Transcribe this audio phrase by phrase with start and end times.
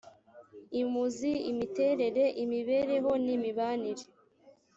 [0.81, 4.05] imuzi imiterere imibereho n imibanire